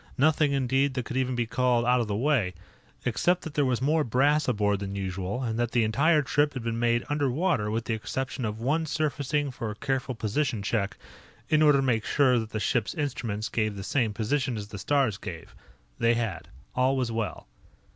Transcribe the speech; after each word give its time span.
Nothing, 0.17 0.51
indeed, 0.51 0.95
that 0.95 1.05
could 1.05 1.15
even 1.15 1.35
be 1.35 1.45
called 1.45 1.85
out 1.85 1.99
of 1.99 2.07
the 2.07 2.15
way 2.15 2.55
except 3.05 3.43
that 3.43 3.53
there 3.53 3.63
was 3.65 3.83
more 3.83 4.03
brass 4.03 4.47
aboard 4.47 4.79
than 4.79 4.95
usual, 4.95 5.43
and 5.43 5.59
that 5.59 5.73
the 5.73 5.83
entire 5.83 6.23
trip 6.23 6.55
had 6.55 6.63
been 6.63 6.79
made 6.79 7.05
underwater 7.07 7.69
with 7.69 7.85
the 7.85 7.93
exception 7.93 8.43
of 8.43 8.59
one 8.59 8.87
surfacing 8.87 9.51
for 9.51 9.69
a 9.69 9.75
careful 9.75 10.15
position 10.15 10.63
check, 10.63 10.97
in 11.49 11.61
order 11.61 11.77
to 11.77 11.83
make 11.83 12.03
sure 12.03 12.39
that 12.39 12.49
the 12.49 12.59
ship's 12.59 12.95
instruments 12.95 13.47
gave 13.47 13.75
the 13.75 13.83
same 13.83 14.11
position 14.11 14.57
as 14.57 14.69
the 14.69 14.79
stars 14.79 15.19
gave. 15.19 15.53
They 15.99 16.15
had. 16.15 16.47
All 16.73 16.97
was 16.97 17.11
well. 17.11 17.45